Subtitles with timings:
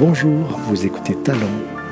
[0.00, 1.40] Bonjour, vous écoutez Talent,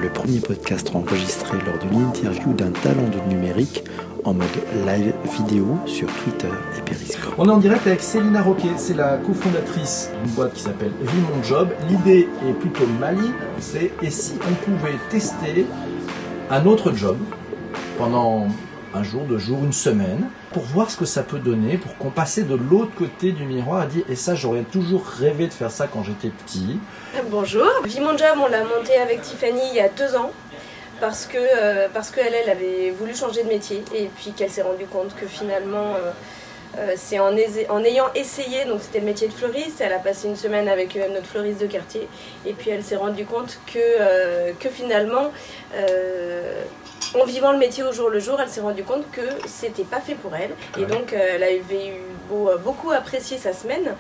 [0.01, 3.85] le premier podcast enregistré lors d'une interview d'un talent du numérique
[4.25, 4.47] en mode
[4.87, 6.49] live vidéo sur Twitter
[6.79, 7.35] et Periscope.
[7.37, 11.21] On est en direct avec Célina Roquet, c'est la cofondatrice d'une boîte qui s'appelle Vie
[11.21, 11.69] Mon Job.
[11.91, 15.67] L'idée est plutôt maligne, c'est et si on pouvait tester
[16.49, 17.19] un autre job
[17.99, 18.47] pendant
[18.95, 22.11] un jour, deux jours, une semaine, pour voir ce que ça peut donner, pour qu'on
[22.11, 25.71] passait de l'autre côté du miroir à dire et ça j'aurais toujours rêvé de faire
[25.71, 26.79] ça quand j'étais petit.
[27.31, 30.31] Bonjour, Vie Mon Job, on l'a monté avec Tiffany il y a deux ans
[31.01, 34.87] parce que euh, qu'elle elle avait voulu changer de métier et puis qu'elle s'est rendue
[34.87, 36.11] compte que finalement euh,
[36.79, 37.33] euh, c'est en,
[37.71, 40.97] en, ayant essayé, donc c'était le métier de fleuriste, elle a passé une semaine avec
[40.97, 42.09] notre fleuriste de quartier
[42.45, 45.33] et puis elle s'est rendue compte que, que finalement
[47.15, 50.01] en vivant le métier au jour le jour, elle s'est rendue compte que c'était pas
[50.01, 50.51] fait pour elle.
[50.81, 52.03] Et donc, elle avait eu
[52.65, 53.95] beaucoup apprécié sa semaine.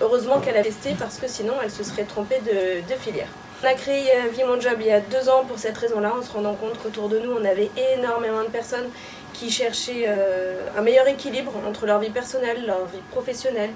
[0.00, 3.28] heureusement qu'elle a testé parce que sinon, elle se serait trompée de filière.
[3.64, 6.12] On a créé euh, Vie Mon Job il y a deux ans pour cette raison-là,
[6.18, 8.90] en se rendant compte qu'autour de nous, on avait énormément de personnes
[9.32, 13.70] qui cherchaient euh, un meilleur équilibre entre leur vie personnelle, leur vie professionnelle,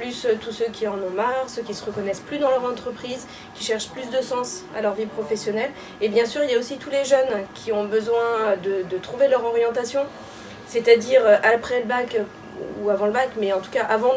[0.00, 2.64] plus euh, tous ceux qui en ont marre, ceux qui se reconnaissent plus dans leur
[2.64, 5.70] entreprise, qui cherchent plus de sens à leur vie professionnelle.
[6.00, 9.28] Et bien sûr, il y a aussi tous les jeunes qui ont besoin de, trouver
[9.28, 10.02] leur orientation,
[10.66, 12.16] c'est-à-dire après le bac
[12.82, 14.14] ou avant le bac, mais en tout cas avant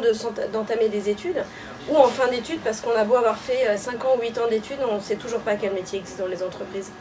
[0.52, 1.44] d'entamer des études,
[1.90, 4.38] ou en fin d'études, parce qu'on a beau avoir fait 5 euh, ans ou 8
[4.40, 6.92] ans d'études, on ne sait toujours pas quel métier existe dans les entreprises.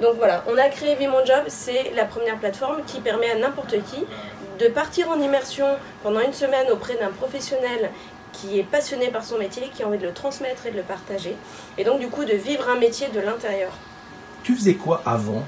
[0.00, 3.36] Donc voilà, on a créé Vie Mon Job, c'est la première plateforme qui permet à
[3.36, 4.04] n'importe qui
[4.58, 5.66] de partir en immersion
[6.02, 7.90] pendant une semaine auprès d'un professionnel
[8.32, 10.82] qui est passionné par son métier, qui a envie de le transmettre et de le
[10.82, 11.34] partager,
[11.76, 13.72] et donc du coup de vivre un métier de l'intérieur.
[14.42, 15.44] Tu faisais quoi avant?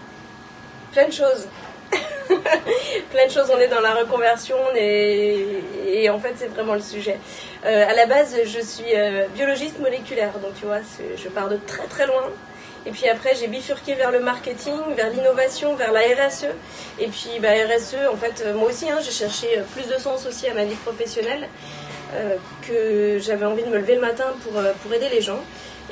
[0.93, 1.47] Plein de choses.
[3.11, 3.51] plein de choses.
[3.55, 7.19] On est dans la reconversion et, en fait, c'est vraiment le sujet.
[7.65, 10.81] Euh, à la base, je suis euh, biologiste moléculaire, donc tu vois,
[11.17, 12.25] je pars de très très loin.
[12.87, 16.47] Et puis après, j'ai bifurqué vers le marketing, vers l'innovation, vers la RSE.
[16.99, 20.27] Et puis, bah, RSE, en fait, euh, moi aussi, hein, j'ai cherché plus de sens
[20.27, 21.47] aussi à ma vie professionnelle,
[22.63, 25.41] que j'avais envie de me lever le matin pour, pour aider les gens.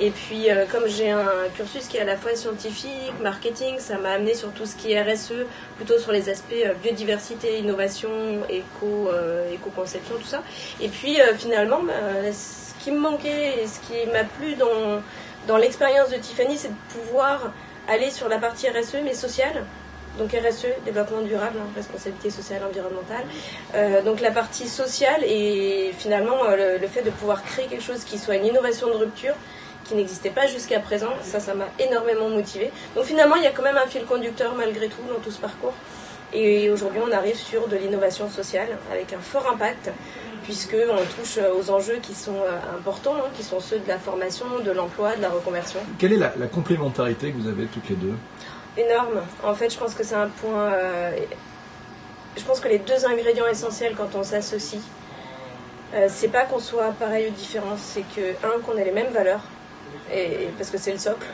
[0.00, 3.98] Et puis, euh, comme j'ai un cursus qui est à la fois scientifique, marketing, ça
[3.98, 5.44] m'a amené sur tout ce qui est RSE,
[5.76, 8.10] plutôt sur les aspects euh, biodiversité, innovation,
[8.48, 10.42] éco, euh, éco-conception, tout ça.
[10.80, 11.92] Et puis, finalement, bah,
[12.32, 15.02] ce qui me manquait et ce qui m'a plu dans,
[15.48, 17.52] dans l'expérience de Tiffany, c'est de pouvoir
[17.88, 19.64] aller sur la partie RSE, mais sociale.
[20.18, 23.24] Donc RSE, développement durable, hein, responsabilité sociale, environnementale.
[24.04, 28.18] donc la partie sociale et finalement le, le, fait de pouvoir créer quelque chose qui
[28.18, 29.34] soit une innovation de rupture,
[29.84, 31.12] qui n'existait pas jusqu'à présent.
[31.22, 32.70] Ça, ça m'a énormément motivé.
[32.94, 35.40] Donc finalement, il y a quand même un fil conducteur malgré tout dans tout ce
[35.40, 35.74] parcours.
[36.32, 39.90] Et aujourd'hui, on arrive sur de l'innovation sociale avec un fort impact,
[40.42, 44.44] puisqu'on touche aux enjeux qui sont euh, importants, hein, qui sont ceux de la formation,
[44.62, 45.80] de l'emploi, de la reconversion.
[45.98, 48.14] Quelle est la, complémentarité que vous avez toutes les deux?
[48.78, 49.22] Énorme.
[49.42, 50.72] En fait, je pense que c'est un point.
[50.72, 51.10] Euh,
[52.36, 54.80] je pense que les deux ingrédients essentiels quand on s'associe,
[55.94, 59.12] euh, c'est pas qu'on soit pareil ou différent, c'est que, un, qu'on ait les mêmes
[59.12, 59.40] valeurs,
[60.56, 61.26] parce que c'est le socle.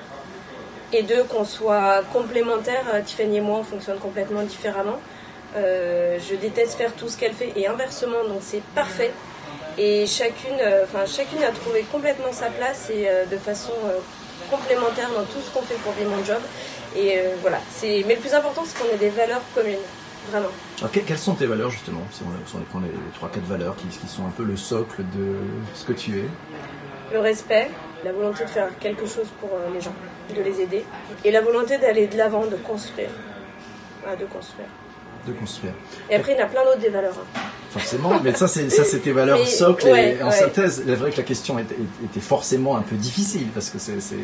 [0.95, 2.87] Et deux, qu'on soit complémentaires.
[2.95, 4.99] Euh, Tiffany et moi, on fonctionne complètement différemment.
[5.55, 9.13] Je déteste faire tout ce qu'elle fait et inversement, donc c'est parfait.
[9.77, 10.59] Et chacune,
[11.07, 13.73] chacune a trouvé complètement sa place et de façon
[14.51, 16.41] complémentaire dans tout ce qu'on fait pour vivre mon job.
[16.97, 18.05] Et voilà, c'est.
[18.07, 19.77] Mais le plus important, c'est qu'on ait des valeurs communes,
[20.31, 20.49] vraiment.
[20.79, 22.03] Alors, quelles sont tes valeurs justement?
[22.11, 25.37] Si on, prend les, trois, quatre valeurs qui, qui sont un peu le socle de
[25.75, 26.25] ce que tu es.
[27.13, 27.71] Le respect,
[28.05, 29.95] la volonté de faire quelque chose pour euh, les gens,
[30.35, 30.85] de les aider,
[31.25, 33.11] et la volonté d'aller de l'avant, de construire.
[34.19, 34.69] de construire.
[35.27, 35.75] De construire.
[36.11, 37.15] Et après, il y en a plein d'autres des valeurs.
[37.37, 37.41] Hein
[37.75, 38.21] forcément.
[38.23, 40.83] Mais ça, c'est ça, c'était valeurs socles et en synthèse.
[40.85, 44.17] Il est vrai que la question était, forcément un peu difficile parce que c'est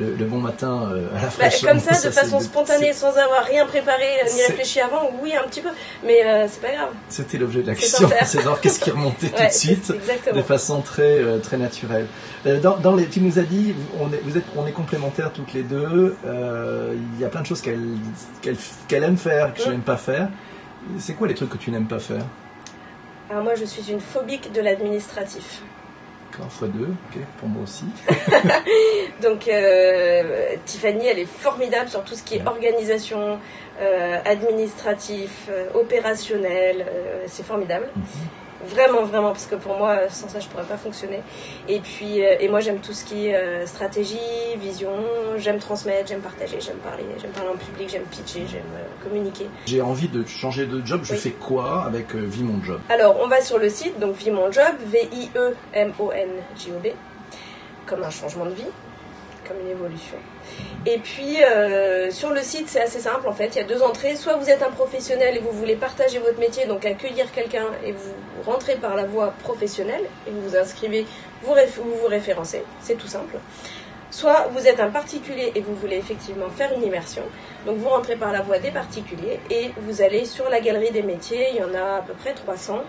[0.00, 1.70] le, bon matin euh, à la bah, fraîcheur.
[1.70, 4.04] comme ça, de façon spontanée, sans avoir rien préparé
[4.34, 5.10] ni réfléchi avant.
[5.22, 5.70] Oui, un petit peu,
[6.04, 6.90] mais euh, c'est pas grave.
[7.08, 8.08] C'était l'objet de la question.
[8.24, 9.92] C'est genre qu'est-ce qui remontait tout de suite,
[10.34, 12.06] de façon très euh, très naturelle.
[12.44, 15.52] Dans, dans, les, tu nous as dit, on est, vous êtes, on est complémentaires toutes
[15.52, 16.16] les deux.
[16.24, 17.80] Il y a plein de choses qu'elle
[18.88, 20.28] qu'elle aime faire, que je n'aime pas faire.
[20.98, 22.24] C'est quoi les trucs que tu n'aimes pas faire?
[23.32, 25.62] Alors moi, je suis une phobique de l'administratif.
[26.30, 27.86] D'accord, fois deux, ok, pour moi aussi.
[29.22, 33.38] Donc euh, Tiffany, elle est formidable sur tout ce qui est organisation,
[33.80, 36.84] euh, administratif, euh, opérationnel,
[37.26, 37.88] c'est formidable.
[37.96, 38.04] Mhm.
[38.64, 41.20] Vraiment, vraiment, parce que pour moi, sans ça, je pourrais pas fonctionner.
[41.68, 44.18] Et puis, euh, et moi, j'aime tout ce qui est euh, stratégie,
[44.56, 44.92] vision.
[45.36, 49.48] J'aime transmettre, j'aime partager, j'aime parler, j'aime parler en public, j'aime pitcher, j'aime euh, communiquer.
[49.66, 51.00] J'ai envie de changer de job.
[51.02, 54.30] Je fais quoi avec Vie mon job Alors, on va sur le site, donc Vie
[54.30, 56.86] mon job, V-I-E-M-O-N-J-O-B,
[57.86, 58.68] comme un changement de vie.
[59.60, 60.16] Une évolution.
[60.86, 63.48] Et puis euh, sur le site, c'est assez simple en fait.
[63.54, 64.16] Il y a deux entrées.
[64.16, 67.92] Soit vous êtes un professionnel et vous voulez partager votre métier, donc accueillir quelqu'un et
[67.92, 68.12] vous
[68.44, 71.06] rentrez par la voie professionnelle et vous vous inscrivez,
[71.42, 72.62] vous vous, vous référencez.
[72.80, 73.36] C'est tout simple.
[74.12, 77.22] Soit vous êtes un particulier et vous voulez effectivement faire une immersion.
[77.64, 81.02] Donc vous rentrez par la voie des particuliers et vous allez sur la galerie des
[81.02, 81.46] métiers.
[81.54, 82.82] Il y en a à peu près 300.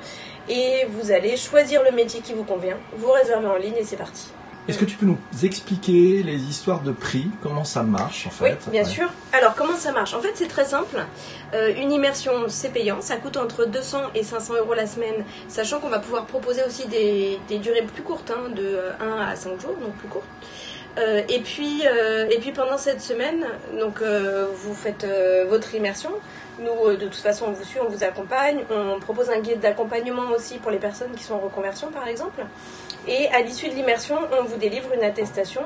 [0.50, 2.78] Et vous allez choisir le métier qui vous convient.
[2.98, 4.34] Vous réservez en ligne et c'est parti.
[4.68, 8.60] Est-ce que tu peux nous expliquer les histoires de prix Comment ça marche en fait
[8.66, 9.10] Oui, bien sûr.
[9.34, 10.14] Alors comment ça marche?
[10.14, 11.06] En fait, c'est très simple.
[11.54, 13.02] Euh, une immersion, c'est payant.
[13.02, 16.88] Ça coûte entre 200 et 500 euros la semaine, sachant qu'on va pouvoir proposer aussi
[16.88, 20.24] des, durées plus courtes, hein, de 1 à 5 jours, donc plus courtes.
[20.98, 23.46] Euh, et, puis, euh, et puis pendant cette semaine,
[23.80, 25.08] donc, vous faites
[25.48, 26.12] votre immersion.
[26.60, 28.64] Nous, de toute façon, on vous suit, on vous accompagne.
[28.70, 32.44] On propose un guide d'accompagnement aussi pour les personnes qui sont en reconversion, par exemple.
[33.08, 35.64] Et à l'issue de l'immersion, on vous délivre une attestation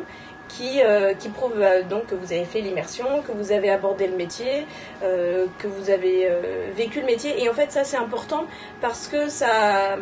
[0.48, 4.16] qui, euh, prouve euh, donc que vous avez fait l'immersion, que vous avez abordé le
[4.16, 4.66] métier,
[5.04, 6.30] euh, que vous avez
[6.76, 7.44] vécu le métier.
[7.44, 8.46] Et en fait, ça c'est important
[8.82, 9.98] parce que ça,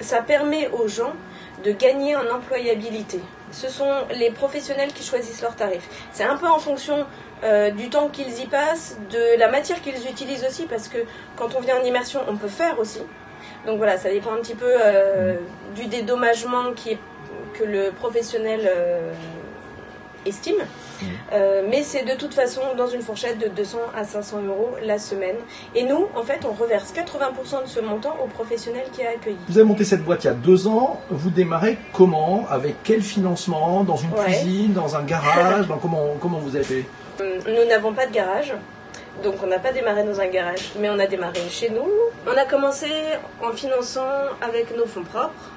[0.00, 1.12] ça permet aux gens
[1.64, 3.20] de gagner en employabilité.
[3.52, 5.88] Ce sont les professionnels qui choisissent leurs tarifs.
[6.12, 7.06] C'est un peu en fonction
[7.76, 10.98] du temps qu'ils y passent, de la matière qu'ils utilisent aussi, parce que
[11.36, 13.00] quand on vient en immersion, on peut faire aussi.
[13.66, 15.36] Donc voilà, ça dépend un petit peu euh,
[15.74, 16.72] du dédommagement
[17.54, 19.12] que le professionnel euh,
[20.26, 20.56] estime.
[20.56, 21.06] Mmh.
[21.32, 24.98] Euh, mais c'est de toute façon dans une fourchette de 200 à 500 euros la
[24.98, 25.36] semaine.
[25.74, 29.38] Et nous, en fait, on reverse 80% de ce montant au professionnel qui a accueilli.
[29.48, 31.00] Vous avez monté cette boîte il y a deux ans.
[31.10, 32.46] Vous démarrez comment?
[32.50, 33.84] Avec quel financement?
[33.84, 34.72] Dans une cuisine?
[34.72, 35.66] Dans un garage?
[35.68, 36.84] Dans comment, comment vous avez fait?
[37.20, 38.54] Nous n'avons pas de garage.
[39.22, 41.88] Donc on n'a pas démarré dans un garage, mais on a démarré chez nous.
[42.26, 42.86] On a commencé
[43.42, 44.08] en finançant
[44.40, 45.50] avec nos fonds propres.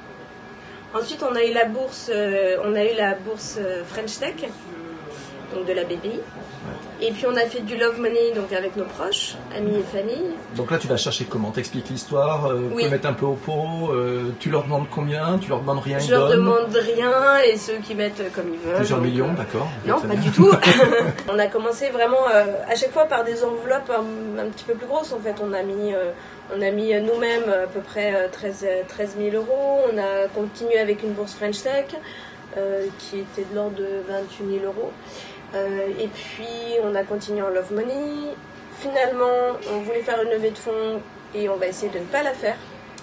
[0.94, 4.36] Ensuite, on a eu la bourse, euh, on a eu la bourse euh, French Tech,
[5.54, 6.20] donc de la BPI.
[7.02, 10.32] Et puis on a fait du love money donc avec nos proches, amis et famille.
[10.56, 11.52] Donc là tu vas chercher comment?
[11.52, 15.50] T'expliques l'histoire, euh, tu mettre un peu au pot, euh, tu leur demandes combien, tu
[15.50, 18.78] leur demandes rien, Je leur demande rien et ceux qui mettent comme ils veulent.
[18.78, 19.68] Plusieurs millions, euh, d'accord.
[19.86, 20.50] Non, pas du tout.
[21.30, 25.12] on a commencé vraiment à chaque fois par des enveloppes un, petit peu plus grosses
[25.12, 25.36] en fait.
[25.44, 25.94] On a mis,
[26.52, 29.82] on a mis nous-mêmes à peu près 13, 13 000 euros.
[29.92, 31.86] On a continué avec une bourse French Tech
[33.00, 34.92] qui était de l'ordre de 28 000 euros.
[35.56, 38.36] Euh, et puis on a continué en Love Money.
[38.80, 41.02] Finalement, on voulait faire une levée de fonds
[41.36, 42.58] et on va essayer de ne pas la faire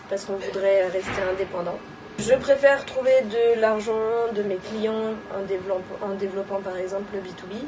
[0.08, 1.78] parce qu'on voudrait rester indépendant.
[2.18, 3.92] Je préfère trouver de l'argent
[4.34, 7.62] de mes clients en développant, en développant par exemple le B2B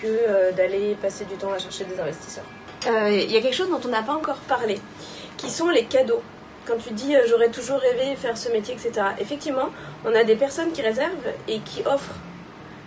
[0.00, 2.44] que euh, d'aller passer du temps à chercher des investisseurs.
[2.86, 4.80] Euh, il y a quelque chose dont on n'a pas encore parlé,
[5.36, 6.22] qui sont les cadeaux.
[6.66, 9.06] Quand tu dis j'aurais toujours rêvé faire ce métier, etc.
[9.18, 9.70] Effectivement,
[10.04, 12.14] on a des personnes qui réservent et qui offrent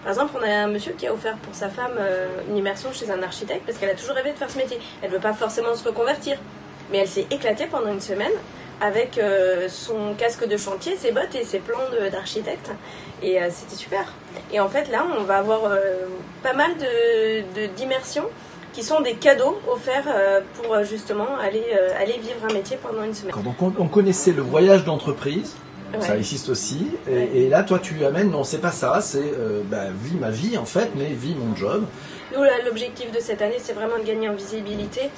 [0.05, 2.93] par exemple, on a un monsieur qui a offert pour sa femme euh, une immersion
[2.93, 4.77] chez un architecte parce qu'elle a toujours rêvé de faire ce métier.
[5.01, 6.37] Elle ne veut pas forcément se reconvertir,
[6.91, 8.31] mais elle s'est éclatée pendant une semaine
[8.81, 11.79] avec euh, son casque de chantier, ses bottes et ses plans
[12.11, 12.69] d'architecte.
[13.23, 14.13] Et euh, c'était super.
[14.53, 15.75] Et en fait, là, on va avoir
[16.43, 16.75] pas mal
[17.75, 18.29] d'immersions de,
[18.75, 20.13] qui sont des cadeaux offerts
[20.61, 21.63] pour justement aller,
[21.97, 23.33] aller vivre un métier pendant une semaine.
[23.33, 25.55] Quand on connaissait le voyage d'entreprise,
[26.01, 26.87] ça existe aussi.
[27.07, 30.57] Et, là, toi, tu amènes, non, c'est pas ça, c'est euh, bah, vie ma vie
[30.57, 31.85] en fait, mais vie mon job.
[32.65, 35.09] l'objectif de cette année, c'est vraiment de gagner en visibilité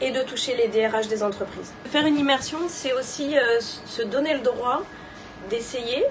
[0.00, 1.72] et de toucher les DRH des entreprises.
[1.86, 4.82] Faire une immersion, c'est aussi euh, se donner le droit
[5.50, 6.04] d'essayer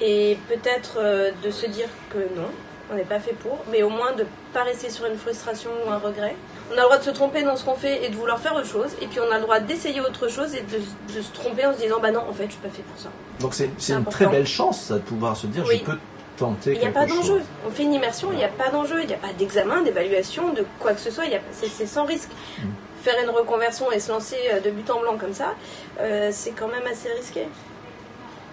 [0.00, 2.48] et peut-être euh, de se dire que non,
[2.92, 5.70] on n'est pas fait pour, mais au moins de ne pas rester sur une frustration
[5.86, 6.36] ou un regret.
[6.70, 8.54] On a le droit de se tromper dans ce qu'on fait et de vouloir faire
[8.54, 11.66] autre chose, et puis on a le droit d'essayer autre chose et de, se tromper
[11.66, 13.08] en se disant bah non, en fait, je suis pas fait pour ça.
[13.40, 15.98] Donc c'est une très belle chance de pouvoir se dire je peux
[16.36, 17.42] tenter Il n'y a pas d'enjeu.
[17.66, 20.52] On fait une immersion, il n'y a pas d'enjeu, il n'y a pas d'examen, d'évaluation,
[20.52, 22.30] de quoi que ce soit, c'est sans risque.
[22.58, 22.62] Mm.
[23.02, 25.54] Faire une reconversion et se lancer euh, de but en blanc comme ça,
[26.00, 27.46] euh, c'est quand même assez risqué.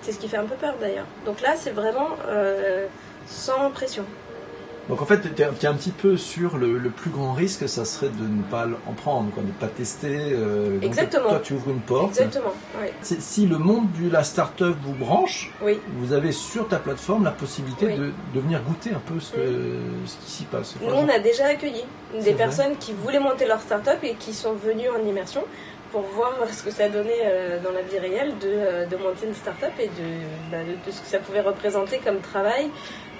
[0.01, 1.05] C'est ce qui fait un peu peur d'ailleurs.
[1.25, 2.87] Donc là, c'est vraiment euh,
[3.27, 4.05] sans pression.
[4.89, 8.09] Donc en fait, tu es, un petit peu sur le, plus grand risque, ça serait
[8.09, 10.33] de ne pas en prendre, quoi, de ne pas tester.
[10.33, 11.29] Euh, Exactement.
[11.29, 12.09] Toi, tu ouvres une porte.
[12.09, 12.53] Exactement.
[12.81, 12.87] Oui.
[13.01, 15.79] Si le monde de la start-up vous branche, oui.
[15.97, 19.35] vous avez sur ta plateforme la possibilité de, de, venir goûter un peu ce,
[20.05, 20.75] ce qui s'y passe.
[20.81, 21.85] Nous, on a déjà accueilli
[22.21, 25.43] des personnes qui voulaient monter leur start-up et qui sont venues en immersion
[25.91, 29.27] pour voir ce que ça donnait euh, dans la vie réelle de, euh, de monter
[29.27, 29.89] une start-up et
[30.51, 32.69] bah, de, de, ce que ça pouvait représenter comme travail,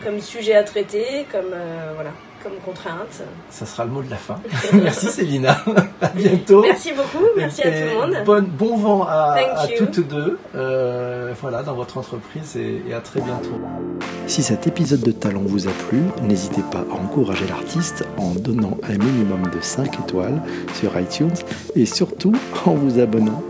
[0.03, 2.12] comme sujet à traiter, comme, euh, voilà,
[2.43, 3.22] comme contrainte.
[3.50, 4.36] Ça sera le mot de la fin.
[4.74, 5.58] merci Célina.
[6.01, 6.62] à bientôt.
[6.62, 7.25] Merci beaucoup.
[7.38, 8.24] Merci à tout le monde.
[8.25, 10.39] Bon, bon vent à, à toutes deux.
[11.41, 13.60] voilà, dans votre entreprise et, et à très bientôt.
[14.27, 18.77] Si cet épisode de Talent vous a plu, n'hésitez pas à encourager l'artiste en donnant
[18.84, 20.41] un minimum de 5 étoiles
[20.75, 21.34] sur iTunes
[21.75, 22.34] et surtout
[22.65, 23.41] en vous abonnant